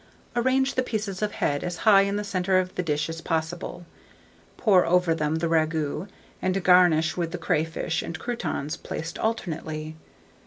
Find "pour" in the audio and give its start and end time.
4.57-4.83